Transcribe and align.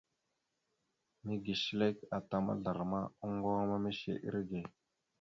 Mege 1.25 1.53
shəlek 1.61 1.97
ata 2.17 2.35
mazlarəma, 2.45 3.01
oŋŋgoŋa 3.25 3.63
ma 3.69 3.77
mishe 3.83 4.13
irəge. 4.27 4.61